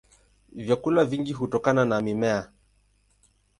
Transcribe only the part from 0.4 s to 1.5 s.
Vyakula vingi